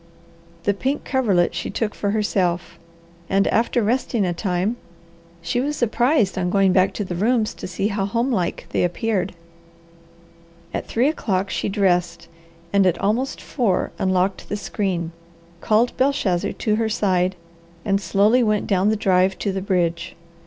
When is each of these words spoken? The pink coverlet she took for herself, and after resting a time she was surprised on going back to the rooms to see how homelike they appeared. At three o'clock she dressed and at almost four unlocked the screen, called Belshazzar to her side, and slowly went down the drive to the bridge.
The 0.63 0.73
pink 0.73 1.03
coverlet 1.05 1.53
she 1.53 1.69
took 1.69 1.93
for 1.93 2.09
herself, 2.09 2.79
and 3.29 3.45
after 3.49 3.83
resting 3.83 4.25
a 4.25 4.33
time 4.33 4.77
she 5.43 5.61
was 5.61 5.75
surprised 5.75 6.39
on 6.39 6.49
going 6.49 6.73
back 6.73 6.91
to 6.95 7.03
the 7.03 7.13
rooms 7.13 7.53
to 7.53 7.67
see 7.67 7.89
how 7.89 8.05
homelike 8.07 8.65
they 8.71 8.83
appeared. 8.83 9.35
At 10.73 10.87
three 10.87 11.07
o'clock 11.07 11.51
she 11.51 11.69
dressed 11.69 12.27
and 12.73 12.87
at 12.87 12.97
almost 12.99 13.39
four 13.39 13.91
unlocked 13.99 14.49
the 14.49 14.57
screen, 14.57 15.11
called 15.59 15.95
Belshazzar 15.97 16.53
to 16.53 16.75
her 16.77 16.89
side, 16.89 17.35
and 17.85 18.01
slowly 18.01 18.41
went 18.41 18.65
down 18.65 18.89
the 18.89 18.95
drive 18.95 19.37
to 19.37 19.51
the 19.51 19.61
bridge. 19.61 20.15